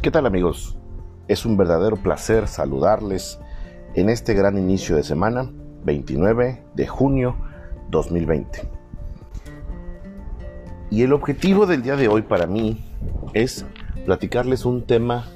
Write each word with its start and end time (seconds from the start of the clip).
¿Qué 0.00 0.12
tal 0.12 0.26
amigos? 0.26 0.76
Es 1.26 1.44
un 1.44 1.56
verdadero 1.56 1.96
placer 1.96 2.46
saludarles 2.46 3.40
en 3.94 4.10
este 4.10 4.32
gran 4.32 4.56
inicio 4.56 4.94
de 4.94 5.02
semana, 5.02 5.50
29 5.82 6.62
de 6.72 6.86
junio 6.86 7.34
2020. 7.90 8.60
Y 10.90 11.02
el 11.02 11.12
objetivo 11.12 11.66
del 11.66 11.82
día 11.82 11.96
de 11.96 12.06
hoy 12.06 12.22
para 12.22 12.46
mí 12.46 12.80
es 13.34 13.66
platicarles 14.04 14.64
un 14.64 14.86
tema 14.86 15.26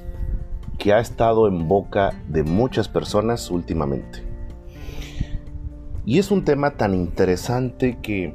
que 0.78 0.92
ha 0.92 1.00
estado 1.00 1.48
en 1.48 1.66
boca 1.66 2.12
de 2.28 2.44
muchas 2.44 2.88
personas 2.88 3.50
últimamente. 3.50 4.22
Y 6.06 6.20
es 6.20 6.30
un 6.30 6.44
tema 6.44 6.76
tan 6.76 6.94
interesante 6.94 7.98
que 8.00 8.32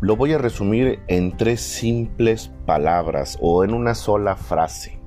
lo 0.00 0.16
voy 0.16 0.32
a 0.32 0.38
resumir 0.38 0.98
en 1.06 1.36
tres 1.36 1.60
simples 1.60 2.50
palabras 2.66 3.38
o 3.40 3.62
en 3.62 3.74
una 3.74 3.94
sola 3.94 4.34
frase 4.34 5.03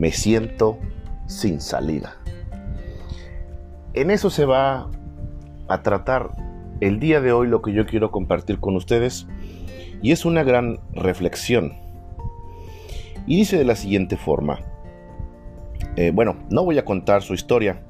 me 0.00 0.12
siento 0.12 0.78
sin 1.26 1.60
salida. 1.60 2.16
En 3.92 4.10
eso 4.10 4.30
se 4.30 4.46
va 4.46 4.88
a 5.68 5.82
tratar 5.82 6.30
el 6.80 6.98
día 6.98 7.20
de 7.20 7.32
hoy 7.32 7.48
lo 7.48 7.60
que 7.60 7.74
yo 7.74 7.84
quiero 7.84 8.10
compartir 8.10 8.60
con 8.60 8.76
ustedes 8.76 9.26
y 10.00 10.12
es 10.12 10.24
una 10.24 10.42
gran 10.42 10.80
reflexión. 10.92 11.74
Y 13.26 13.36
dice 13.36 13.58
de 13.58 13.66
la 13.66 13.76
siguiente 13.76 14.16
forma, 14.16 14.60
eh, 15.96 16.12
bueno, 16.14 16.36
no 16.48 16.64
voy 16.64 16.78
a 16.78 16.86
contar 16.86 17.20
su 17.20 17.34
historia, 17.34 17.82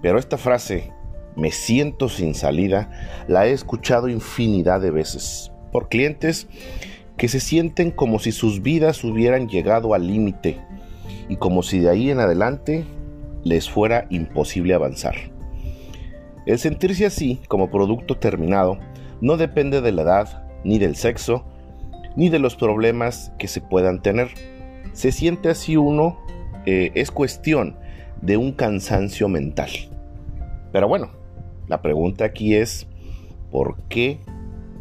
pero 0.00 0.18
esta 0.18 0.38
frase, 0.38 0.92
me 1.36 1.50
siento 1.50 2.08
sin 2.08 2.34
salida, 2.34 2.90
la 3.28 3.46
he 3.46 3.52
escuchado 3.52 4.08
infinidad 4.08 4.80
de 4.80 4.90
veces 4.90 5.52
por 5.70 5.90
clientes 5.90 6.48
que 7.18 7.28
se 7.28 7.38
sienten 7.38 7.90
como 7.90 8.18
si 8.18 8.32
sus 8.32 8.62
vidas 8.62 9.04
hubieran 9.04 9.46
llegado 9.46 9.92
al 9.92 10.06
límite 10.06 10.58
y 11.28 11.36
como 11.36 11.62
si 11.62 11.78
de 11.80 11.90
ahí 11.90 12.10
en 12.10 12.20
adelante 12.20 12.84
les 13.42 13.68
fuera 13.68 14.06
imposible 14.10 14.74
avanzar. 14.74 15.14
El 16.46 16.58
sentirse 16.58 17.06
así, 17.06 17.40
como 17.48 17.70
producto 17.70 18.16
terminado, 18.16 18.78
no 19.20 19.36
depende 19.36 19.80
de 19.80 19.92
la 19.92 20.02
edad, 20.02 20.46
ni 20.64 20.78
del 20.78 20.96
sexo, 20.96 21.44
ni 22.16 22.28
de 22.28 22.38
los 22.38 22.56
problemas 22.56 23.32
que 23.38 23.48
se 23.48 23.60
puedan 23.60 24.02
tener. 24.02 24.28
Se 24.92 25.12
siente 25.12 25.48
así 25.48 25.76
uno, 25.76 26.18
eh, 26.66 26.92
es 26.94 27.10
cuestión 27.10 27.76
de 28.20 28.36
un 28.36 28.52
cansancio 28.52 29.28
mental. 29.28 29.70
Pero 30.72 30.88
bueno, 30.88 31.10
la 31.68 31.82
pregunta 31.82 32.24
aquí 32.24 32.54
es, 32.54 32.86
¿por 33.50 33.76
qué 33.88 34.20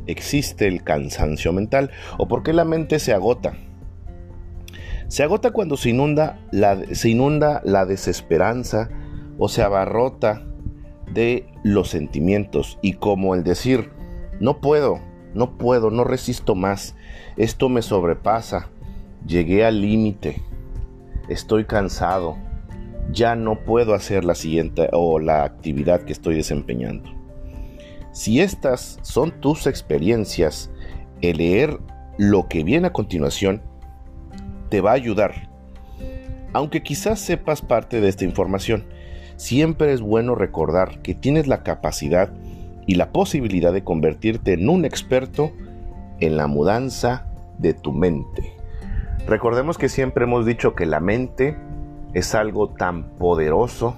existe 0.07 0.67
el 0.67 0.83
cansancio 0.83 1.53
mental? 1.53 1.91
¿O 2.17 2.27
por 2.27 2.43
qué 2.43 2.51
la 2.51 2.65
mente 2.65 2.99
se 2.99 3.13
agota? 3.13 3.53
Se 5.13 5.21
agota 5.21 5.51
cuando 5.51 5.77
se 5.77 5.91
inunda 5.91 6.39
la, 6.49 6.75
se 6.95 7.09
inunda 7.09 7.61
la 7.63 7.85
desesperanza 7.85 8.89
o 9.37 9.47
se 9.47 9.61
abarrota 9.61 10.41
de 11.13 11.45
los 11.61 11.89
sentimientos 11.89 12.79
y 12.81 12.93
como 12.93 13.35
el 13.35 13.43
decir, 13.43 13.91
no 14.39 14.59
puedo, 14.59 14.99
no 15.35 15.55
puedo, 15.59 15.91
no 15.91 16.03
resisto 16.03 16.55
más, 16.55 16.95
esto 17.37 17.69
me 17.69 17.83
sobrepasa, 17.83 18.69
llegué 19.27 19.63
al 19.63 19.81
límite, 19.81 20.41
estoy 21.29 21.65
cansado, 21.65 22.35
ya 23.11 23.35
no 23.35 23.63
puedo 23.65 23.93
hacer 23.93 24.25
la 24.25 24.33
siguiente 24.33 24.89
o 24.93 25.19
la 25.19 25.43
actividad 25.43 26.05
que 26.05 26.13
estoy 26.13 26.37
desempeñando. 26.37 27.11
Si 28.13 28.41
estas 28.41 28.97
son 29.03 29.29
tus 29.41 29.67
experiencias, 29.67 30.71
el 31.21 31.37
leer 31.37 31.77
lo 32.17 32.47
que 32.47 32.63
viene 32.63 32.87
a 32.87 32.93
continuación 32.93 33.61
te 34.73 34.81
va 34.81 34.89
a 34.89 34.95
ayudar. 34.95 35.35
Aunque 36.51 36.81
quizás 36.81 37.19
sepas 37.19 37.61
parte 37.61 38.01
de 38.01 38.09
esta 38.09 38.25
información, 38.25 38.85
siempre 39.35 39.93
es 39.93 40.01
bueno 40.01 40.33
recordar 40.33 40.99
que 41.03 41.13
tienes 41.13 41.45
la 41.45 41.61
capacidad 41.61 42.31
y 42.87 42.95
la 42.95 43.11
posibilidad 43.11 43.71
de 43.71 43.83
convertirte 43.83 44.53
en 44.53 44.67
un 44.69 44.83
experto 44.83 45.51
en 46.19 46.37
la 46.37 46.47
mudanza 46.47 47.27
de 47.59 47.75
tu 47.75 47.91
mente. 47.91 48.55
Recordemos 49.27 49.77
que 49.77 49.89
siempre 49.89 50.23
hemos 50.23 50.43
dicho 50.43 50.73
que 50.73 50.87
la 50.87 50.99
mente 50.99 51.55
es 52.15 52.33
algo 52.33 52.69
tan 52.69 53.15
poderoso 53.17 53.95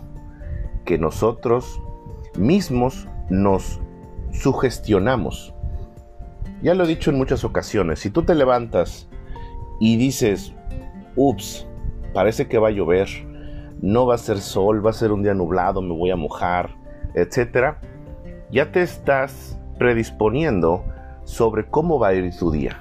que 0.83 0.97
nosotros 0.97 1.81
mismos 2.37 3.07
nos 3.29 3.79
sugestionamos. 4.33 5.53
Ya 6.61 6.73
lo 6.73 6.83
he 6.83 6.87
dicho 6.87 7.11
en 7.11 7.17
muchas 7.17 7.45
ocasiones, 7.45 7.99
si 7.99 8.09
tú 8.09 8.23
te 8.23 8.35
levantas 8.35 9.07
y 9.79 9.95
dices, 9.95 10.54
ups, 11.15 11.67
parece 12.13 12.47
que 12.47 12.57
va 12.57 12.69
a 12.69 12.71
llover, 12.71 13.07
no 13.81 14.05
va 14.05 14.15
a 14.15 14.17
ser 14.19 14.39
sol, 14.39 14.85
va 14.85 14.91
a 14.91 14.93
ser 14.93 15.11
un 15.11 15.23
día 15.23 15.33
nublado, 15.33 15.81
me 15.81 15.93
voy 15.93 16.11
a 16.11 16.15
mojar, 16.15 16.75
etc. 17.13 17.75
Ya 18.51 18.71
te 18.71 18.81
estás 18.81 19.59
predisponiendo 19.77 20.83
sobre 21.23 21.65
cómo 21.65 21.99
va 21.99 22.09
a 22.09 22.13
ir 22.13 22.35
tu 22.37 22.51
día. 22.51 22.79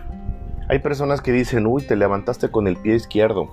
Hay 0.69 0.79
personas 0.79 1.21
que 1.21 1.33
dicen, 1.33 1.67
uy, 1.67 1.83
te 1.83 1.97
levantaste 1.97 2.51
con 2.51 2.67
el 2.67 2.77
pie 2.77 2.95
izquierdo. 2.95 3.51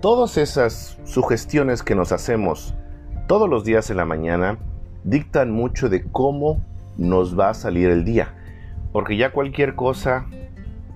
Todas 0.00 0.36
esas 0.36 0.98
sugestiones 1.04 1.82
que 1.82 1.94
nos 1.94 2.12
hacemos 2.12 2.74
todos 3.26 3.48
los 3.48 3.64
días 3.64 3.90
en 3.90 3.96
la 3.96 4.04
mañana 4.04 4.58
dictan 5.04 5.50
mucho 5.50 5.88
de 5.88 6.04
cómo 6.04 6.60
nos 6.96 7.38
va 7.38 7.50
a 7.50 7.54
salir 7.54 7.90
el 7.90 8.04
día. 8.04 8.34
Porque 8.92 9.16
ya 9.16 9.32
cualquier 9.32 9.74
cosa 9.74 10.26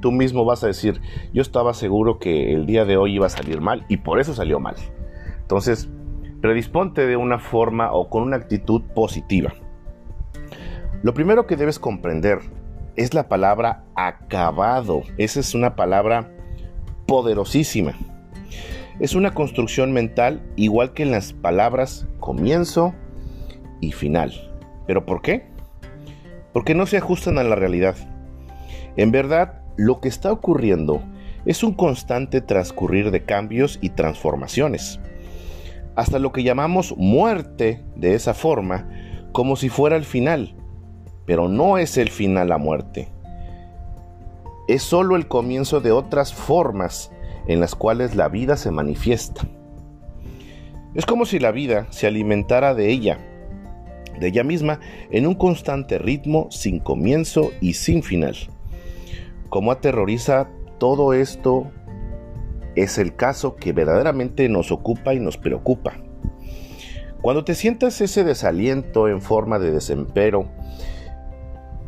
tú 0.00 0.12
mismo 0.12 0.44
vas 0.44 0.64
a 0.64 0.66
decir, 0.66 1.00
yo 1.32 1.42
estaba 1.42 1.74
seguro 1.74 2.18
que 2.18 2.52
el 2.52 2.66
día 2.66 2.84
de 2.84 2.96
hoy 2.96 3.14
iba 3.14 3.26
a 3.26 3.30
salir 3.30 3.60
mal 3.60 3.84
y 3.88 3.98
por 3.98 4.20
eso 4.20 4.34
salió 4.34 4.60
mal. 4.60 4.76
Entonces, 5.40 5.88
predisponte 6.40 7.06
de 7.06 7.16
una 7.16 7.38
forma 7.38 7.92
o 7.92 8.08
con 8.08 8.22
una 8.22 8.36
actitud 8.36 8.82
positiva. 8.94 9.52
Lo 11.02 11.14
primero 11.14 11.46
que 11.46 11.56
debes 11.56 11.78
comprender 11.78 12.40
es 12.96 13.14
la 13.14 13.28
palabra 13.28 13.84
acabado. 13.94 15.02
Esa 15.16 15.40
es 15.40 15.54
una 15.54 15.76
palabra 15.76 16.30
poderosísima. 17.06 17.94
Es 18.98 19.14
una 19.14 19.32
construcción 19.32 19.92
mental 19.92 20.42
igual 20.56 20.92
que 20.92 21.02
en 21.02 21.10
las 21.10 21.32
palabras 21.32 22.06
comienzo 22.18 22.94
y 23.80 23.92
final. 23.92 24.32
¿Pero 24.86 25.06
por 25.06 25.22
qué? 25.22 25.46
Porque 26.52 26.74
no 26.74 26.84
se 26.84 26.98
ajustan 26.98 27.38
a 27.38 27.44
la 27.44 27.56
realidad. 27.56 27.96
En 28.96 29.10
verdad, 29.10 29.59
lo 29.76 30.00
que 30.00 30.08
está 30.08 30.32
ocurriendo 30.32 31.02
es 31.44 31.62
un 31.62 31.72
constante 31.72 32.40
transcurrir 32.40 33.10
de 33.10 33.24
cambios 33.24 33.78
y 33.80 33.90
transformaciones, 33.90 35.00
hasta 35.96 36.18
lo 36.18 36.32
que 36.32 36.42
llamamos 36.42 36.94
muerte 36.96 37.82
de 37.96 38.14
esa 38.14 38.34
forma, 38.34 38.88
como 39.32 39.56
si 39.56 39.68
fuera 39.68 39.96
el 39.96 40.04
final, 40.04 40.54
pero 41.26 41.48
no 41.48 41.78
es 41.78 41.96
el 41.96 42.10
final 42.10 42.48
la 42.48 42.58
muerte. 42.58 43.08
Es 44.68 44.82
solo 44.82 45.16
el 45.16 45.28
comienzo 45.28 45.80
de 45.80 45.92
otras 45.92 46.32
formas 46.32 47.10
en 47.46 47.60
las 47.60 47.74
cuales 47.74 48.14
la 48.14 48.28
vida 48.28 48.56
se 48.56 48.70
manifiesta. 48.70 49.42
Es 50.94 51.06
como 51.06 51.24
si 51.24 51.38
la 51.38 51.50
vida 51.50 51.86
se 51.90 52.06
alimentara 52.06 52.74
de 52.74 52.90
ella, 52.90 53.18
de 54.18 54.28
ella 54.28 54.44
misma, 54.44 54.80
en 55.10 55.26
un 55.26 55.34
constante 55.34 55.98
ritmo 55.98 56.48
sin 56.50 56.80
comienzo 56.80 57.50
y 57.60 57.74
sin 57.74 58.02
final 58.02 58.36
cómo 59.50 59.72
aterroriza 59.72 60.48
todo 60.78 61.12
esto 61.12 61.70
es 62.76 62.96
el 62.98 63.14
caso 63.14 63.56
que 63.56 63.72
verdaderamente 63.72 64.48
nos 64.48 64.72
ocupa 64.72 65.12
y 65.12 65.20
nos 65.20 65.36
preocupa. 65.36 65.92
Cuando 67.20 67.44
te 67.44 67.54
sientas 67.54 68.00
ese 68.00 68.24
desaliento 68.24 69.08
en 69.08 69.20
forma 69.20 69.58
de 69.58 69.72
desempero, 69.72 70.46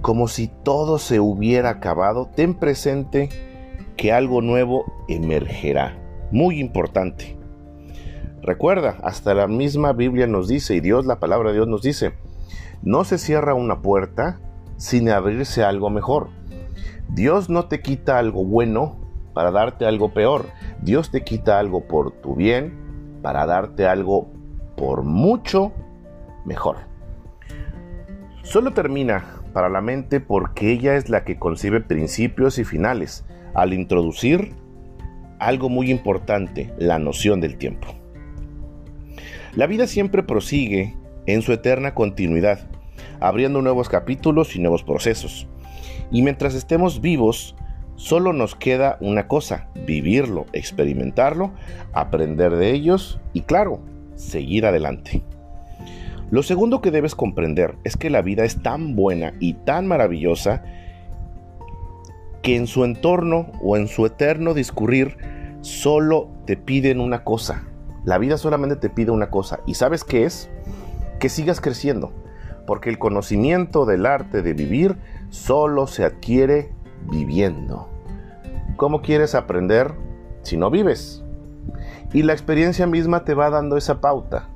como 0.02 0.28
si 0.28 0.48
todo 0.48 0.98
se 0.98 1.20
hubiera 1.20 1.70
acabado, 1.70 2.28
ten 2.34 2.54
presente 2.54 3.30
que 3.96 4.12
algo 4.12 4.42
nuevo 4.42 4.84
emergerá. 5.08 5.96
Muy 6.32 6.60
importante. 6.60 7.38
Recuerda, 8.42 8.98
hasta 9.04 9.34
la 9.34 9.46
misma 9.46 9.92
Biblia 9.92 10.26
nos 10.26 10.48
dice, 10.48 10.74
y 10.74 10.80
Dios, 10.80 11.06
la 11.06 11.20
palabra 11.20 11.50
de 11.50 11.56
Dios 11.56 11.68
nos 11.68 11.82
dice, 11.82 12.14
no 12.82 13.04
se 13.04 13.16
cierra 13.16 13.54
una 13.54 13.80
puerta 13.80 14.40
sin 14.76 15.08
abrirse 15.08 15.62
algo 15.62 15.88
mejor. 15.88 16.41
Dios 17.08 17.50
no 17.50 17.66
te 17.66 17.80
quita 17.80 18.18
algo 18.18 18.44
bueno 18.44 18.96
para 19.34 19.50
darte 19.50 19.86
algo 19.86 20.12
peor. 20.12 20.46
Dios 20.80 21.10
te 21.10 21.22
quita 21.22 21.58
algo 21.58 21.86
por 21.86 22.12
tu 22.12 22.34
bien 22.34 23.20
para 23.22 23.46
darte 23.46 23.86
algo 23.86 24.30
por 24.76 25.02
mucho 25.02 25.72
mejor. 26.44 26.76
Solo 28.42 28.72
termina 28.72 29.24
para 29.52 29.68
la 29.68 29.80
mente 29.80 30.20
porque 30.20 30.72
ella 30.72 30.96
es 30.96 31.08
la 31.08 31.24
que 31.24 31.38
concibe 31.38 31.80
principios 31.80 32.58
y 32.58 32.64
finales 32.64 33.24
al 33.54 33.72
introducir 33.72 34.54
algo 35.38 35.68
muy 35.68 35.90
importante, 35.90 36.72
la 36.78 36.98
noción 36.98 37.40
del 37.40 37.56
tiempo. 37.56 37.88
La 39.54 39.66
vida 39.66 39.86
siempre 39.86 40.22
prosigue 40.22 40.96
en 41.26 41.42
su 41.42 41.52
eterna 41.52 41.94
continuidad, 41.94 42.70
abriendo 43.20 43.60
nuevos 43.60 43.88
capítulos 43.88 44.56
y 44.56 44.60
nuevos 44.60 44.82
procesos. 44.82 45.48
Y 46.12 46.22
mientras 46.22 46.54
estemos 46.54 47.00
vivos, 47.00 47.56
Solo 47.96 48.32
nos 48.32 48.56
queda 48.56 48.96
una 49.00 49.28
cosa, 49.28 49.68
vivirlo, 49.86 50.46
experimentarlo, 50.52 51.52
aprender 51.92 52.56
de 52.56 52.72
ellos 52.72 53.20
y 53.32 53.42
claro, 53.42 53.80
seguir 54.14 54.66
adelante. 54.66 55.22
Lo 56.30 56.42
segundo 56.42 56.80
que 56.80 56.90
debes 56.90 57.14
comprender 57.14 57.76
es 57.84 57.96
que 57.96 58.10
la 58.10 58.22
vida 58.22 58.44
es 58.44 58.62
tan 58.62 58.96
buena 58.96 59.34
y 59.38 59.52
tan 59.52 59.86
maravillosa 59.86 60.64
que 62.42 62.56
en 62.56 62.66
su 62.66 62.84
entorno 62.84 63.52
o 63.62 63.76
en 63.76 63.86
su 63.86 64.06
eterno 64.06 64.54
discurrir 64.54 65.16
solo 65.60 66.28
te 66.46 66.56
piden 66.56 66.98
una 66.98 67.22
cosa. 67.22 67.68
La 68.04 68.18
vida 68.18 68.36
solamente 68.36 68.76
te 68.76 68.90
pide 68.90 69.12
una 69.12 69.30
cosa. 69.30 69.60
¿Y 69.66 69.74
sabes 69.74 70.02
qué 70.02 70.24
es? 70.24 70.50
Que 71.20 71.28
sigas 71.28 71.60
creciendo. 71.60 72.12
Porque 72.66 72.90
el 72.90 72.98
conocimiento 72.98 73.86
del 73.86 74.06
arte 74.06 74.42
de 74.42 74.54
vivir 74.54 74.96
solo 75.30 75.86
se 75.86 76.04
adquiere 76.04 76.72
viviendo. 77.10 77.88
¿Cómo 78.76 79.02
quieres 79.02 79.34
aprender 79.34 79.92
si 80.42 80.56
no 80.56 80.70
vives? 80.70 81.22
Y 82.12 82.22
la 82.22 82.32
experiencia 82.32 82.86
misma 82.86 83.24
te 83.24 83.34
va 83.34 83.50
dando 83.50 83.76
esa 83.76 84.00
pauta. 84.00 84.48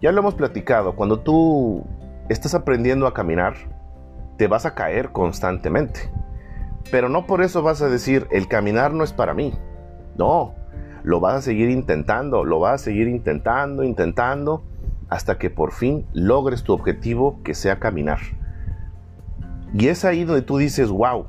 Ya 0.00 0.12
lo 0.12 0.20
hemos 0.20 0.34
platicado, 0.34 0.96
cuando 0.96 1.20
tú 1.20 1.84
estás 2.28 2.54
aprendiendo 2.54 3.06
a 3.06 3.14
caminar, 3.14 3.54
te 4.36 4.48
vas 4.48 4.66
a 4.66 4.74
caer 4.74 5.12
constantemente. 5.12 6.10
Pero 6.90 7.08
no 7.08 7.26
por 7.26 7.42
eso 7.42 7.62
vas 7.62 7.80
a 7.82 7.88
decir, 7.88 8.26
el 8.30 8.48
caminar 8.48 8.92
no 8.92 9.04
es 9.04 9.12
para 9.12 9.34
mí. 9.34 9.54
No, 10.16 10.54
lo 11.02 11.20
vas 11.20 11.34
a 11.34 11.42
seguir 11.42 11.70
intentando, 11.70 12.44
lo 12.44 12.60
vas 12.60 12.82
a 12.82 12.84
seguir 12.84 13.08
intentando, 13.08 13.84
intentando, 13.84 14.64
hasta 15.08 15.38
que 15.38 15.50
por 15.50 15.72
fin 15.72 16.06
logres 16.12 16.62
tu 16.62 16.72
objetivo 16.72 17.40
que 17.42 17.54
sea 17.54 17.78
caminar. 17.78 18.18
Y 19.72 19.88
es 19.88 20.04
ahí 20.04 20.24
donde 20.24 20.42
tú 20.42 20.58
dices, 20.58 20.88
wow, 20.88 21.26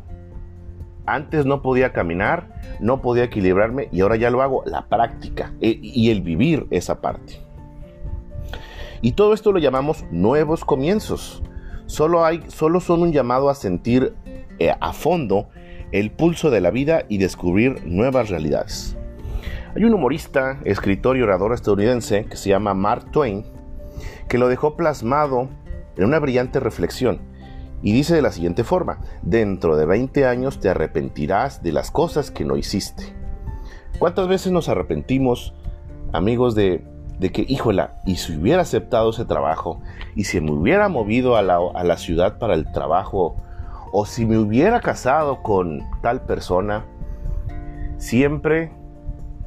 antes 1.05 1.45
no 1.45 1.61
podía 1.61 1.93
caminar, 1.93 2.61
no 2.79 3.01
podía 3.01 3.25
equilibrarme 3.25 3.89
y 3.91 4.01
ahora 4.01 4.15
ya 4.15 4.29
lo 4.29 4.41
hago, 4.41 4.63
la 4.65 4.87
práctica 4.87 5.53
e, 5.61 5.79
y 5.81 6.09
el 6.09 6.21
vivir 6.21 6.67
esa 6.71 7.01
parte. 7.01 7.41
Y 9.01 9.11
todo 9.11 9.33
esto 9.33 9.51
lo 9.51 9.59
llamamos 9.59 10.05
nuevos 10.11 10.65
comienzos. 10.65 11.43
Solo, 11.85 12.25
hay, 12.25 12.43
solo 12.47 12.79
son 12.79 13.03
un 13.03 13.11
llamado 13.11 13.49
a 13.49 13.55
sentir 13.55 14.15
eh, 14.57 14.73
a 14.79 14.93
fondo 14.93 15.49
el 15.91 16.11
pulso 16.11 16.49
de 16.49 16.61
la 16.61 16.71
vida 16.71 17.03
y 17.07 17.19
descubrir 17.19 17.85
nuevas 17.85 18.29
realidades. 18.29 18.97
Hay 19.75 19.83
un 19.83 19.93
humorista, 19.93 20.59
escritor 20.63 21.17
y 21.17 21.21
orador 21.21 21.53
estadounidense 21.53 22.25
que 22.25 22.37
se 22.37 22.49
llama 22.49 22.73
Mark 22.73 23.11
Twain, 23.11 23.45
que 24.27 24.37
lo 24.37 24.47
dejó 24.47 24.75
plasmado 24.75 25.49
en 25.97 26.05
una 26.05 26.19
brillante 26.19 26.59
reflexión 26.59 27.19
y 27.81 27.93
dice 27.93 28.15
de 28.15 28.21
la 28.21 28.31
siguiente 28.31 28.63
forma, 28.63 28.99
dentro 29.21 29.77
de 29.77 29.85
20 29.85 30.25
años 30.25 30.59
te 30.59 30.69
arrepentirás 30.69 31.61
de 31.61 31.71
las 31.71 31.91
cosas 31.91 32.31
que 32.31 32.43
no 32.43 32.57
hiciste. 32.57 33.13
¿Cuántas 33.99 34.27
veces 34.27 34.51
nos 34.51 34.69
arrepentimos, 34.69 35.53
amigos, 36.11 36.55
de, 36.55 36.83
de 37.19 37.31
que, 37.31 37.45
híjola, 37.47 37.99
y 38.05 38.15
si 38.15 38.35
hubiera 38.37 38.63
aceptado 38.63 39.11
ese 39.11 39.25
trabajo, 39.25 39.81
y 40.15 40.23
si 40.23 40.41
me 40.41 40.51
hubiera 40.51 40.89
movido 40.89 41.37
a 41.37 41.43
la, 41.43 41.59
a 41.75 41.83
la 41.83 41.97
ciudad 41.97 42.39
para 42.39 42.55
el 42.55 42.71
trabajo, 42.71 43.35
o 43.91 44.05
si 44.05 44.25
me 44.25 44.37
hubiera 44.37 44.81
casado 44.81 45.43
con 45.43 45.81
tal 46.01 46.21
persona, 46.21 46.85
siempre 47.97 48.71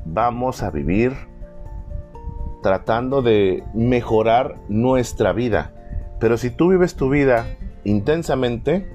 vamos 0.05 0.63
a 0.63 0.71
vivir 0.71 1.13
tratando 2.63 3.23
de 3.23 3.65
mejorar 3.75 4.57
nuestra 4.69 5.33
vida. 5.33 5.73
Pero 6.19 6.37
si 6.37 6.51
tú 6.51 6.71
vives 6.71 6.97
tu 6.97 7.09
vida 7.09 7.47
intensamente, 7.85 8.91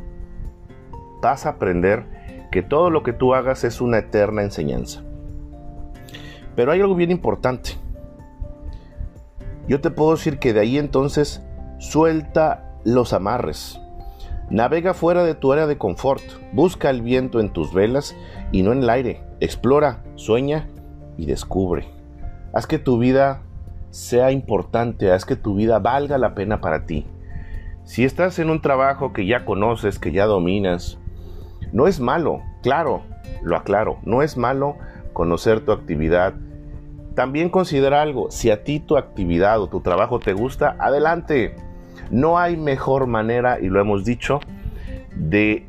vas 1.21 1.45
a 1.45 1.49
aprender 1.49 2.47
que 2.51 2.61
todo 2.61 2.89
lo 2.89 3.03
que 3.03 3.13
tú 3.13 3.33
hagas 3.33 3.63
es 3.63 3.81
una 3.81 3.99
eterna 3.99 4.43
enseñanza. 4.43 5.01
Pero 6.55 6.71
hay 6.71 6.81
algo 6.81 6.95
bien 6.95 7.11
importante. 7.11 7.71
Yo 9.67 9.81
te 9.81 9.89
puedo 9.89 10.11
decir 10.11 10.39
que 10.39 10.53
de 10.53 10.59
ahí 10.59 10.77
entonces 10.77 11.41
suelta 11.79 12.77
los 12.83 13.13
amarres. 13.13 13.79
Navega 14.49 14.93
fuera 14.93 15.23
de 15.23 15.35
tu 15.35 15.53
área 15.53 15.67
de 15.67 15.77
confort. 15.77 16.21
Busca 16.51 16.89
el 16.89 17.01
viento 17.01 17.39
en 17.39 17.51
tus 17.51 17.73
velas 17.73 18.15
y 18.51 18.61
no 18.61 18.73
en 18.73 18.83
el 18.83 18.89
aire. 18.89 19.23
Explora, 19.39 20.03
sueña 20.15 20.67
y 21.17 21.25
descubre. 21.25 21.87
Haz 22.53 22.67
que 22.67 22.77
tu 22.77 22.99
vida 22.99 23.41
sea 23.93 24.31
importante, 24.31 25.11
haz 25.11 25.23
que 25.23 25.35
tu 25.35 25.53
vida 25.53 25.77
valga 25.77 26.17
la 26.17 26.33
pena 26.33 26.61
para 26.61 26.87
ti. 26.87 27.05
Si 27.83 28.03
estás 28.03 28.39
en 28.39 28.49
un 28.49 28.59
trabajo 28.59 29.13
que 29.13 29.27
ya 29.27 29.45
conoces, 29.45 29.99
que 29.99 30.11
ya 30.11 30.25
dominas, 30.25 30.97
no 31.71 31.85
es 31.85 31.99
malo, 31.99 32.41
claro, 32.63 33.03
lo 33.43 33.55
aclaro, 33.55 33.99
no 34.03 34.23
es 34.23 34.35
malo 34.35 34.77
conocer 35.13 35.63
tu 35.63 35.71
actividad. 35.71 36.33
También 37.13 37.49
considera 37.49 38.01
algo, 38.01 38.31
si 38.31 38.49
a 38.49 38.63
ti 38.63 38.79
tu 38.79 38.97
actividad 38.97 39.61
o 39.61 39.69
tu 39.69 39.81
trabajo 39.81 40.17
te 40.17 40.33
gusta, 40.33 40.75
adelante. 40.79 41.55
No 42.09 42.39
hay 42.39 42.57
mejor 42.57 43.05
manera, 43.05 43.59
y 43.59 43.67
lo 43.67 43.79
hemos 43.79 44.03
dicho, 44.03 44.39
de 45.15 45.67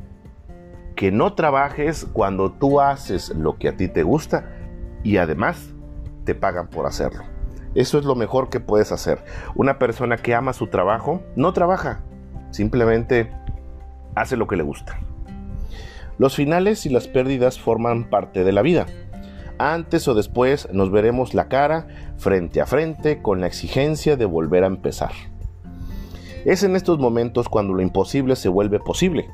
que 0.95 1.11
no 1.11 1.33
trabajes 1.33 2.07
cuando 2.11 2.51
tú 2.51 2.81
haces 2.81 3.29
lo 3.35 3.57
que 3.59 3.69
a 3.69 3.77
ti 3.77 3.87
te 3.87 4.01
gusta 4.01 4.49
y 5.03 5.17
además 5.17 5.75
te 6.23 6.33
pagan 6.33 6.69
por 6.69 6.87
hacerlo. 6.87 7.34
Eso 7.75 7.99
es 7.99 8.05
lo 8.05 8.15
mejor 8.15 8.49
que 8.49 8.59
puedes 8.59 8.91
hacer. 8.91 9.23
Una 9.53 9.77
persona 9.77 10.17
que 10.17 10.33
ama 10.33 10.53
su 10.53 10.67
trabajo 10.67 11.21
no 11.35 11.53
trabaja, 11.53 12.01
simplemente 12.51 13.31
hace 14.15 14.37
lo 14.37 14.47
que 14.47 14.55
le 14.55 14.63
gusta. 14.63 14.97
Los 16.17 16.35
finales 16.35 16.85
y 16.85 16.89
las 16.89 17.07
pérdidas 17.07 17.59
forman 17.59 18.09
parte 18.09 18.45
de 18.45 18.53
la 18.53 18.61
vida. 18.61 18.85
Antes 19.57 20.07
o 20.07 20.13
después 20.13 20.69
nos 20.71 20.91
veremos 20.91 21.33
la 21.33 21.47
cara 21.49 21.87
frente 22.17 22.61
a 22.61 22.65
frente 22.65 23.21
con 23.21 23.41
la 23.41 23.47
exigencia 23.47 24.15
de 24.15 24.25
volver 24.25 24.63
a 24.63 24.67
empezar. 24.67 25.11
Es 26.45 26.63
en 26.63 26.75
estos 26.75 26.99
momentos 26.99 27.49
cuando 27.49 27.73
lo 27.73 27.81
imposible 27.81 28.35
se 28.35 28.49
vuelve 28.49 28.79
posible 28.79 29.29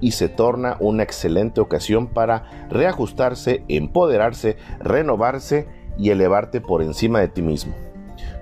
y 0.00 0.12
se 0.12 0.28
torna 0.28 0.76
una 0.80 1.02
excelente 1.02 1.60
ocasión 1.60 2.06
para 2.06 2.68
reajustarse, 2.70 3.64
empoderarse, 3.68 4.56
renovarse 4.80 5.66
y 5.98 6.10
elevarte 6.10 6.60
por 6.60 6.82
encima 6.82 7.20
de 7.20 7.28
ti 7.28 7.42
mismo. 7.42 7.74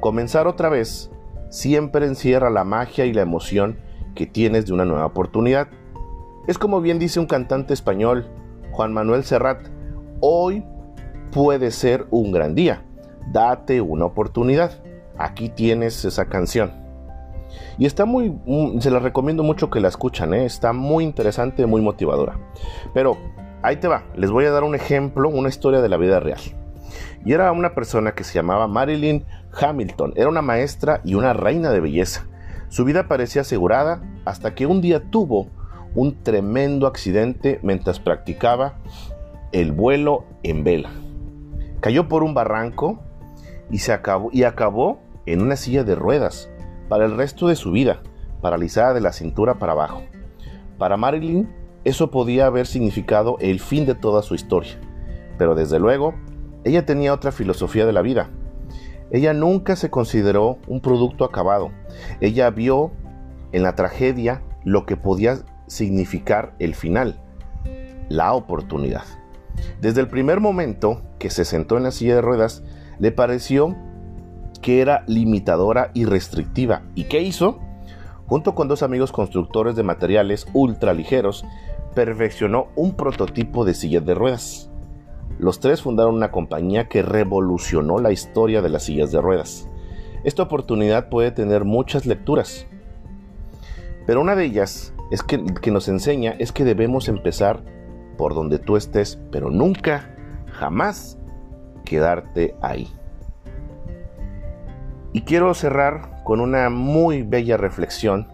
Comenzar 0.01 0.47
otra 0.47 0.69
vez 0.69 1.11
siempre 1.49 2.07
encierra 2.07 2.51
la 2.51 2.65
magia 2.65 3.05
y 3.05 3.13
la 3.13 3.23
emoción 3.23 3.79
que 4.15 4.27
tienes 4.27 4.67
de 4.67 4.73
una 4.73 4.85
nueva 4.85 5.07
oportunidad. 5.07 5.69
Es 6.47 6.59
como 6.59 6.81
bien 6.81 6.99
dice 6.99 7.21
un 7.21 7.27
cantante 7.27 7.75
español, 7.75 8.27
Juan 8.73 8.93
Manuel 8.93 9.25
Serrat, 9.25 9.69
hoy 10.21 10.65
puede 11.31 11.71
ser 11.71 12.07
un 12.11 12.33
gran 12.33 12.55
día, 12.55 12.83
date 13.33 13.81
una 13.81 14.07
oportunidad. 14.07 14.73
Aquí 15.19 15.51
tienes 15.51 16.05
esa 16.05 16.25
canción. 16.27 16.73
Y 17.79 17.87
está 17.87 18.07
muy, 18.07 18.31
mm, 18.31 18.81
se 18.81 18.91
la 18.91 18.99
recomiendo 18.99 19.43
mucho 19.43 19.71
que 19.71 19.81
la 19.81 19.89
escuchan, 19.89 20.33
¿eh? 20.35 20.47
está 20.47 20.73
muy 20.73 21.05
interesante, 21.05 21.67
muy 21.67 21.83
motivadora. 21.83 22.39
Pero 22.95 23.19
ahí 23.63 23.77
te 23.77 23.89
va, 23.89 24.05
les 24.17 24.31
voy 24.31 24.47
a 24.47 24.51
dar 24.51 24.65
un 24.65 24.75
ejemplo, 24.75 25.29
una 25.29 25.49
historia 25.49 25.81
de 25.81 25.89
la 25.89 25.97
vida 25.97 26.19
real. 26.19 26.41
Y 27.25 27.33
era 27.33 27.53
una 27.53 27.75
persona 27.75 28.13
que 28.13 28.25
se 28.25 28.35
llamaba 28.35 28.67
Marilyn 28.67 29.25
Hamilton, 29.61 30.15
era 30.17 30.29
una 30.29 30.43
maestra 30.43 31.01
y 31.05 31.15
una 31.15 31.33
reina 31.33 31.71
de 31.71 31.81
belleza. 31.81 32.27
Su 32.69 32.85
vida 32.85 33.07
parecía 33.07 33.43
asegurada 33.43 34.03
hasta 34.25 34.55
que 34.55 34.67
un 34.67 34.81
día 34.81 35.11
tuvo 35.11 35.49
un 35.95 36.23
tremendo 36.23 36.87
accidente 36.87 37.61
mientras 37.63 38.01
practicaba 38.01 38.79
el 39.53 39.73
vuelo 39.73 40.25
en 40.43 40.65
vela. 40.65 40.91
Cayó 41.81 42.09
por 42.09 42.23
un 42.23 42.33
barranco 42.35 43.01
y, 43.71 43.79
se 43.79 43.93
acabó, 43.93 44.31
y 44.33 44.45
acabó 44.45 45.01
en 45.27 45.43
una 45.43 45.57
silla 45.57 45.85
de 45.85 45.95
ruedas 45.95 46.49
para 46.89 47.05
el 47.05 47.17
resto 47.17 47.49
de 47.49 47.57
su 47.57 47.73
vida, 47.73 48.01
paralizada 48.41 48.95
de 48.95 49.01
la 49.01 49.13
cintura 49.13 49.55
para 49.59 49.73
abajo. 49.73 50.03
Para 50.79 50.97
Marilyn, 50.97 51.49
eso 51.85 52.11
podía 52.11 52.47
haber 52.47 52.67
significado 52.67 53.37
el 53.41 53.61
fin 53.61 53.87
de 53.87 53.95
toda 53.95 54.23
su 54.23 54.35
historia, 54.35 54.79
pero 55.37 55.55
desde 55.55 55.79
luego, 55.79 56.15
ella 56.65 56.87
tenía 56.87 57.13
otra 57.13 57.33
filosofía 57.33 57.87
de 57.87 57.93
la 57.93 58.03
vida. 58.03 58.31
Ella 59.11 59.35
nunca 59.35 59.77
se 59.77 59.91
consideró 59.91 60.59
un 60.67 60.81
producto 60.81 61.25
acabado. 61.25 61.71
Ella 62.21 62.51
vio 62.51 62.93
en 63.53 63.63
la 63.63 63.75
tragedia 63.75 64.43
lo 64.65 64.87
que 64.87 64.97
podía 64.97 65.39
significar 65.67 66.55
el 66.59 66.75
final, 66.75 67.21
la 68.09 68.33
oportunidad. 68.33 69.05
Desde 69.81 70.01
el 70.01 70.09
primer 70.09 70.41
momento 70.41 71.03
que 71.19 71.31
se 71.31 71.45
sentó 71.45 71.77
en 71.77 71.83
la 71.83 71.91
silla 71.91 72.17
de 72.17 72.23
ruedas, 72.23 72.63
le 72.99 73.13
pareció 73.13 73.77
que 74.63 74.81
era 74.81 75.05
limitadora 75.07 75.91
y 75.93 76.05
restrictiva. 76.05 76.83
¿Y 76.95 77.05
qué 77.05 77.21
hizo? 77.21 77.59
Junto 78.27 78.55
con 78.55 78.69
dos 78.69 78.83
amigos 78.83 79.13
constructores 79.13 79.77
de 79.77 79.83
materiales 79.83 80.47
ultra 80.55 80.95
ligeros, 80.95 81.45
perfeccionó 81.95 82.69
un 82.77 82.95
prototipo 82.95 83.65
de 83.65 83.75
silla 83.75 84.01
de 84.01 84.15
ruedas. 84.15 84.72
Los 85.43 85.59
tres 85.59 85.83
fundaron 85.83 86.15
una 86.15 86.31
compañía 86.31 86.89
que 86.89 87.03
revolucionó 87.03 87.99
la 87.99 88.13
historia 88.13 88.63
de 88.63 88.69
las 88.69 88.85
sillas 88.85 89.11
de 89.11 89.21
ruedas. 89.21 89.69
Esta 90.23 90.45
oportunidad 90.45 91.09
puede 91.09 91.33
tener 91.33 91.65
muchas 91.65 92.07
lecturas, 92.07 92.69
pero 94.07 94.21
una 94.21 94.37
de 94.37 94.45
ellas 94.45 94.95
es 95.11 95.25
que, 95.25 95.45
que 95.61 95.73
nos 95.73 95.89
enseña 95.89 96.37
es 96.39 96.53
que 96.53 96.63
debemos 96.63 97.09
empezar 97.09 97.65
por 98.17 98.37
donde 98.37 98.61
tú 98.61 98.77
estés, 98.77 99.19
pero 99.33 99.51
nunca, 99.51 100.15
jamás 100.47 101.19
quedarte 101.85 102.55
ahí. 102.61 102.87
Y 105.13 105.23
quiero 105.23 105.53
cerrar 105.55 106.23
con 106.23 106.39
una 106.39 106.71
muy 106.71 107.23
bella 107.23 107.57
reflexión 107.57 108.29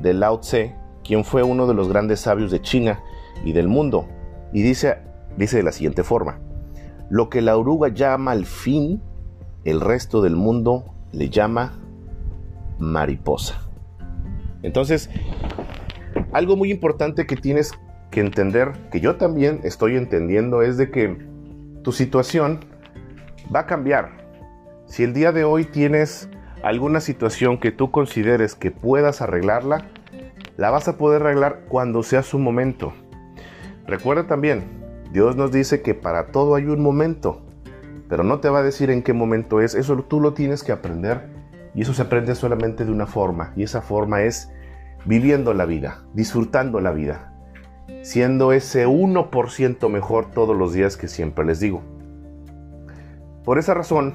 de 0.00 0.14
Lao 0.14 0.38
Tse, 0.38 0.76
quien 1.02 1.24
fue 1.24 1.42
uno 1.42 1.66
de 1.66 1.74
los 1.74 1.88
grandes 1.88 2.20
sabios 2.20 2.52
de 2.52 2.62
China 2.62 3.00
y 3.44 3.52
del 3.52 3.66
mundo. 3.66 4.06
Y 4.52 4.62
dice, 4.62 4.98
dice 5.36 5.56
de 5.56 5.64
la 5.64 5.72
siguiente 5.72 6.04
forma, 6.04 6.38
lo 7.12 7.28
que 7.28 7.42
la 7.42 7.58
oruga 7.58 7.88
llama 7.88 8.30
al 8.30 8.46
fin, 8.46 9.02
el 9.64 9.82
resto 9.82 10.22
del 10.22 10.34
mundo 10.34 10.94
le 11.12 11.28
llama 11.28 11.78
mariposa. 12.78 13.68
Entonces, 14.62 15.10
algo 16.32 16.56
muy 16.56 16.70
importante 16.70 17.26
que 17.26 17.36
tienes 17.36 17.72
que 18.10 18.20
entender, 18.20 18.72
que 18.90 19.00
yo 19.00 19.16
también 19.16 19.60
estoy 19.62 19.96
entendiendo, 19.96 20.62
es 20.62 20.78
de 20.78 20.90
que 20.90 21.18
tu 21.82 21.92
situación 21.92 22.60
va 23.54 23.60
a 23.60 23.66
cambiar. 23.66 24.26
Si 24.86 25.02
el 25.04 25.12
día 25.12 25.32
de 25.32 25.44
hoy 25.44 25.66
tienes 25.66 26.30
alguna 26.62 27.00
situación 27.00 27.58
que 27.58 27.72
tú 27.72 27.90
consideres 27.90 28.54
que 28.54 28.70
puedas 28.70 29.20
arreglarla, 29.20 29.84
la 30.56 30.70
vas 30.70 30.88
a 30.88 30.96
poder 30.96 31.20
arreglar 31.20 31.66
cuando 31.68 32.02
sea 32.04 32.22
su 32.22 32.38
momento. 32.38 32.94
Recuerda 33.86 34.26
también, 34.26 34.81
Dios 35.12 35.36
nos 35.36 35.52
dice 35.52 35.82
que 35.82 35.94
para 35.94 36.28
todo 36.28 36.54
hay 36.54 36.64
un 36.64 36.80
momento, 36.82 37.42
pero 38.08 38.24
no 38.24 38.40
te 38.40 38.48
va 38.48 38.60
a 38.60 38.62
decir 38.62 38.90
en 38.90 39.02
qué 39.02 39.12
momento 39.12 39.60
es, 39.60 39.74
eso 39.74 39.94
tú 40.04 40.20
lo 40.20 40.32
tienes 40.32 40.62
que 40.62 40.72
aprender 40.72 41.28
y 41.74 41.82
eso 41.82 41.92
se 41.92 42.00
aprende 42.00 42.34
solamente 42.34 42.86
de 42.86 42.92
una 42.92 43.06
forma, 43.06 43.52
y 43.54 43.62
esa 43.62 43.82
forma 43.82 44.22
es 44.22 44.50
viviendo 45.04 45.52
la 45.52 45.66
vida, 45.66 46.02
disfrutando 46.14 46.80
la 46.80 46.92
vida, 46.92 47.34
siendo 48.00 48.52
ese 48.52 48.86
1% 48.86 49.90
mejor 49.90 50.30
todos 50.30 50.56
los 50.56 50.72
días 50.72 50.96
que 50.96 51.08
siempre 51.08 51.44
les 51.44 51.60
digo. 51.60 51.82
Por 53.44 53.58
esa 53.58 53.74
razón, 53.74 54.14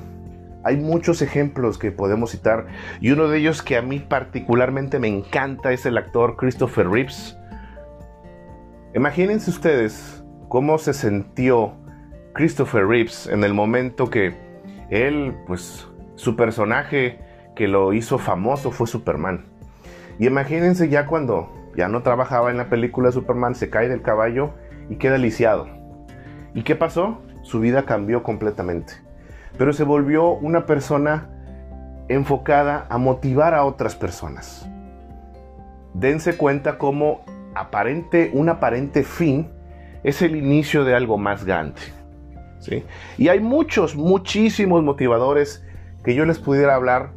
hay 0.63 0.77
muchos 0.77 1.21
ejemplos 1.21 1.77
que 1.77 1.91
podemos 1.91 2.31
citar 2.31 2.65
y 3.01 3.11
uno 3.11 3.27
de 3.27 3.37
ellos 3.37 3.61
que 3.61 3.77
a 3.77 3.83
mí 3.83 3.99
particularmente 3.99 4.97
me 4.97 5.09
encanta 5.09 5.73
es 5.73 5.85
el 5.85 5.97
actor 5.97 6.37
Christopher 6.37 6.89
Reeves. 6.89 7.37
Imagínense 8.95 9.51
ustedes 9.51 10.23
cómo 10.49 10.77
se 10.77 10.93
sintió 10.93 11.73
Christopher 12.33 12.87
Reeves 12.87 13.27
en 13.27 13.43
el 13.43 13.53
momento 13.53 14.09
que 14.09 14.35
él, 14.89 15.35
pues 15.47 15.87
su 16.15 16.35
personaje 16.35 17.19
que 17.55 17.67
lo 17.67 17.93
hizo 17.93 18.17
famoso 18.17 18.71
fue 18.71 18.87
Superman. 18.87 19.45
Y 20.19 20.27
imagínense 20.27 20.89
ya 20.89 21.05
cuando 21.05 21.51
ya 21.75 21.87
no 21.87 22.01
trabajaba 22.01 22.51
en 22.51 22.57
la 22.57 22.69
película 22.69 23.11
Superman, 23.11 23.55
se 23.55 23.69
cae 23.69 23.89
del 23.89 24.01
caballo 24.01 24.51
y 24.89 24.95
queda 24.95 25.17
lisiado. 25.17 25.67
¿Y 26.53 26.63
qué 26.63 26.75
pasó? 26.75 27.21
Su 27.43 27.59
vida 27.59 27.83
cambió 27.83 28.23
completamente. 28.23 28.93
Pero 29.57 29.73
se 29.73 29.83
volvió 29.83 30.29
una 30.31 30.65
persona 30.65 31.29
enfocada 32.07 32.85
a 32.89 32.97
motivar 32.97 33.53
a 33.53 33.65
otras 33.65 33.95
personas. 33.95 34.69
Dense 35.93 36.37
cuenta 36.37 36.77
cómo 36.77 37.21
aparente, 37.53 38.31
un 38.33 38.49
aparente 38.49 39.03
fin 39.03 39.49
es 40.03 40.21
el 40.21 40.35
inicio 40.35 40.83
de 40.83 40.95
algo 40.95 41.17
más 41.17 41.45
grande. 41.45 41.81
¿sí? 42.59 42.83
Y 43.17 43.27
hay 43.29 43.39
muchos, 43.39 43.95
muchísimos 43.95 44.83
motivadores 44.83 45.65
que 46.03 46.15
yo 46.15 46.25
les 46.25 46.39
pudiera 46.39 46.75
hablar 46.75 47.11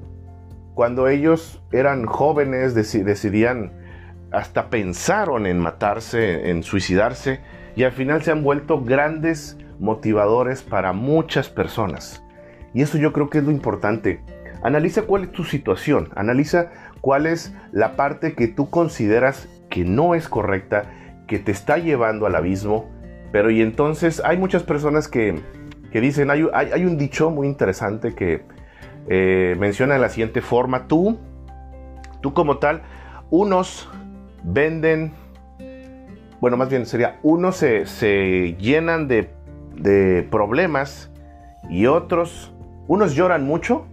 cuando 0.75 1.09
ellos 1.09 1.63
eran 1.73 2.07
jóvenes, 2.07 2.75
decidían, 2.75 3.73
hasta 4.33 4.71
pensaron 4.71 5.47
en 5.47 5.59
matarse, 5.59 6.51
en 6.51 6.63
suicidarse, 6.63 7.41
y 7.77 7.85
al 7.85 7.93
final 7.93 8.23
se 8.23 8.31
han 8.31 8.43
vuelto 8.43 8.83
grandes 8.83 9.59
motivadores 9.79 10.63
para 10.63 10.93
muchas 10.93 11.49
personas. 11.49 12.23
Y 12.73 12.83
eso 12.83 12.99
yo 12.99 13.13
creo 13.13 13.31
que 13.31 13.39
es 13.39 13.45
lo 13.45 13.51
importante. 13.51 14.23
Analiza 14.63 15.03
cuál 15.03 15.25
es 15.25 15.33
tu 15.33 15.45
situación, 15.45 16.11
analiza 16.15 16.71
cuál 17.01 17.27
es 17.27 17.55
la 17.73 17.97
parte 17.97 18.35
que 18.35 18.49
tú 18.49 18.71
consideras 18.71 19.49
que 19.69 19.85
no 19.85 20.15
es 20.15 20.29
correcta, 20.29 20.85
que 21.31 21.39
te 21.39 21.53
está 21.53 21.79
llevando 21.79 22.27
al 22.27 22.35
abismo, 22.35 22.91
pero 23.31 23.53
y 23.53 23.63
entonces 23.63 24.21
hay 24.25 24.37
muchas 24.37 24.65
personas 24.65 25.07
que, 25.07 25.41
dicen, 25.93 26.29
hay, 26.29 26.45
hay 26.53 26.85
un 26.85 26.99
dicho 26.99 27.31
muy 27.31 27.47
interesante 27.47 28.17
que 28.17 28.43
eh, 29.09 29.55
menciona 29.57 29.95
de 29.95 30.01
la 30.01 30.09
siguiente 30.09 30.41
forma, 30.41 30.89
tú, 30.89 31.21
tú 32.21 32.35
como 32.35 32.59
tal, 32.59 32.83
unos 33.31 33.89
venden, 34.43 35.13
bueno, 36.41 36.57
más 36.57 36.69
bien 36.69 36.85
sería, 36.85 37.21
unos 37.23 37.59
se, 37.59 38.57
llenan 38.59 39.07
de, 39.07 39.31
de 39.77 40.27
problemas 40.33 41.13
y 41.69 41.87
otros, 41.87 42.53
unos 42.89 43.15
lloran 43.15 43.47
mucho 43.47 43.87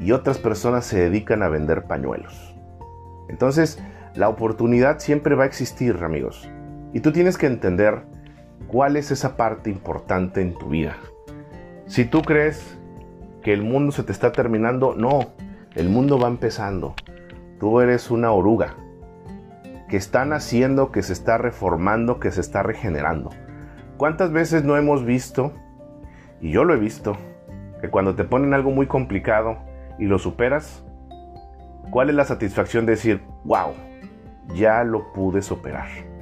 y 0.00 0.10
otras 0.10 0.38
personas 0.38 0.84
se 0.84 0.98
dedican 0.98 1.44
a 1.44 1.48
vender 1.48 1.84
pañuelos. 1.84 2.56
Entonces, 3.28 3.80
la 4.16 4.28
oportunidad 4.28 4.98
siempre 4.98 5.36
va 5.36 5.44
a 5.44 5.46
existir, 5.46 6.02
amigos. 6.02 6.50
Y 6.96 7.00
tú 7.00 7.12
tienes 7.12 7.36
que 7.36 7.44
entender 7.44 8.04
cuál 8.68 8.96
es 8.96 9.10
esa 9.10 9.36
parte 9.36 9.68
importante 9.68 10.40
en 10.40 10.54
tu 10.54 10.70
vida. 10.70 10.96
Si 11.84 12.06
tú 12.06 12.22
crees 12.22 12.78
que 13.42 13.52
el 13.52 13.62
mundo 13.62 13.92
se 13.92 14.02
te 14.02 14.12
está 14.12 14.32
terminando. 14.32 14.94
No, 14.96 15.34
el 15.74 15.90
mundo 15.90 16.18
va 16.18 16.28
empezando. 16.28 16.94
Tú 17.60 17.82
eres 17.82 18.10
una 18.10 18.32
oruga 18.32 18.76
que 19.90 19.98
está 19.98 20.24
naciendo, 20.24 20.90
que 20.90 21.02
se 21.02 21.12
está 21.12 21.36
reformando, 21.36 22.18
que 22.18 22.30
se 22.30 22.40
está 22.40 22.62
regenerando. 22.62 23.28
¿Cuántas 23.98 24.32
veces 24.32 24.64
no 24.64 24.78
hemos 24.78 25.04
visto, 25.04 25.52
y 26.40 26.50
yo 26.50 26.64
lo 26.64 26.72
he 26.72 26.78
visto, 26.78 27.14
que 27.82 27.90
cuando 27.90 28.14
te 28.14 28.24
ponen 28.24 28.54
algo 28.54 28.70
muy 28.70 28.86
complicado 28.86 29.58
y 29.98 30.06
lo 30.06 30.18
superas, 30.18 30.82
¿cuál 31.90 32.08
es 32.08 32.14
la 32.14 32.24
satisfacción 32.24 32.86
de 32.86 32.92
decir, 32.92 33.20
wow, 33.44 33.74
ya 34.54 34.82
lo 34.82 35.12
pude 35.12 35.42
superar? 35.42 36.15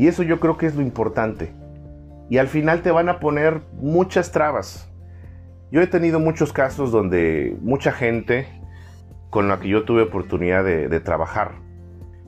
Y 0.00 0.08
eso 0.08 0.22
yo 0.22 0.40
creo 0.40 0.56
que 0.56 0.64
es 0.64 0.74
lo 0.74 0.80
importante. 0.80 1.52
Y 2.30 2.38
al 2.38 2.48
final 2.48 2.80
te 2.80 2.90
van 2.90 3.10
a 3.10 3.20
poner 3.20 3.60
muchas 3.74 4.32
trabas, 4.32 4.90
yo 5.70 5.82
he 5.82 5.86
tenido 5.86 6.18
muchos 6.18 6.54
casos 6.54 6.90
donde 6.90 7.54
mucha 7.60 7.92
gente 7.92 8.48
con 9.28 9.46
la 9.46 9.60
que 9.60 9.68
yo 9.68 9.84
tuve 9.84 10.00
oportunidad 10.00 10.64
de, 10.64 11.00
trabajar 11.00 11.52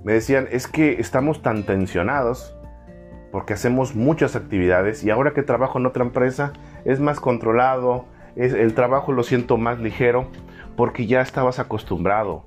me 0.05 0.13
decían, 0.13 0.49
es 0.53 0.69
que 0.69 1.01
estamos 1.01 1.41
tan 1.41 1.63
tensionados 1.63 2.55
porque 3.31 3.55
hacemos 3.55 3.95
muchas 3.95 4.37
actividades 4.37 5.03
y 5.03 5.09
ahora 5.09 5.33
que 5.33 5.43
trabajo 5.43 5.79
en 5.79 5.87
otra 5.87 6.05
empresa 6.05 6.53
es 6.85 7.01
más 7.01 7.21
controlado, 7.21 8.05
es, 8.37 8.53
el 8.53 8.75
trabajo 8.75 9.13
lo 9.13 9.23
siento 9.23 9.57
más 9.57 9.79
ligero 9.79 10.27
porque 10.77 11.07
ya 11.07 11.23
estabas 11.23 11.59
acostumbrado. 11.59 12.45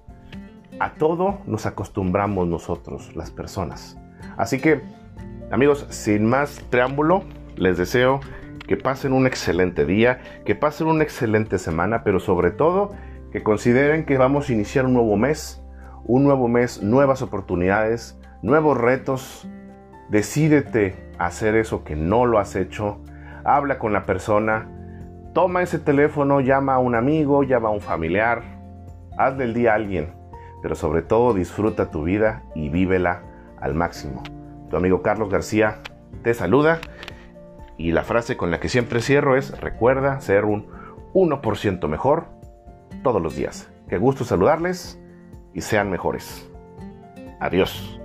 A 0.79 0.93
todo 0.93 1.39
nos 1.47 1.65
acostumbramos 1.65 2.47
nosotros, 2.47 3.15
las 3.15 3.31
personas. 3.31 3.97
Así 4.37 4.59
que, 4.59 4.81
amigos, 5.51 5.85
sin 5.89 6.25
más 6.25 6.59
preámbulo, 6.69 7.23
les 7.55 7.77
deseo 7.77 8.19
que 8.67 8.77
pasen 8.77 9.13
un 9.13 9.27
excelente 9.27 9.85
día, 9.85 10.19
que 10.45 10.55
pasen 10.55 10.87
una 10.87 11.03
excelente 11.03 11.57
semana, 11.57 12.03
pero 12.03 12.19
sobre 12.19 12.51
todo 12.51 12.91
que 13.31 13.43
consideren 13.43 14.05
que 14.05 14.17
vamos 14.17 14.49
a 14.49 14.53
iniciar 14.53 14.85
un 14.85 14.93
nuevo 14.93 15.17
mes, 15.17 15.61
un 16.05 16.23
nuevo 16.23 16.47
mes, 16.47 16.81
nuevas 16.81 17.21
oportunidades, 17.21 18.19
nuevos 18.41 18.77
retos. 18.77 19.47
Decídete 20.09 20.95
a 21.17 21.27
hacer 21.27 21.55
eso 21.55 21.83
que 21.83 21.95
no 21.95 22.25
lo 22.25 22.39
has 22.39 22.55
hecho. 22.55 22.99
Habla 23.43 23.77
con 23.77 23.93
la 23.93 24.05
persona. 24.05 24.69
Toma 25.33 25.63
ese 25.63 25.79
teléfono, 25.79 26.39
llama 26.39 26.75
a 26.75 26.79
un 26.79 26.95
amigo, 26.95 27.43
llama 27.43 27.69
a 27.69 27.71
un 27.71 27.81
familiar. 27.81 28.43
Hazle 29.17 29.43
el 29.43 29.53
día 29.53 29.73
a 29.73 29.75
alguien. 29.75 30.13
Pero 30.61 30.75
sobre 30.75 31.01
todo 31.01 31.33
disfruta 31.33 31.91
tu 31.91 32.03
vida 32.03 32.43
y 32.55 32.69
vívela 32.69 33.23
al 33.59 33.75
máximo. 33.75 34.23
Tu 34.69 34.77
amigo 34.77 35.01
Carlos 35.01 35.29
García 35.29 35.81
te 36.23 36.33
saluda 36.33 36.79
y 37.77 37.91
la 37.91 38.03
frase 38.03 38.37
con 38.37 38.51
la 38.51 38.59
que 38.59 38.69
siempre 38.69 39.01
cierro 39.01 39.35
es, 39.35 39.59
recuerda 39.59 40.19
ser 40.21 40.45
un 40.45 40.67
1% 41.13 41.87
mejor 41.87 42.25
todos 43.03 43.21
los 43.21 43.35
días. 43.35 43.69
Qué 43.87 43.97
gusto 43.97 44.23
saludarles 44.23 44.99
y 45.53 45.61
sean 45.61 45.89
mejores. 45.89 46.49
Adiós. 47.39 47.99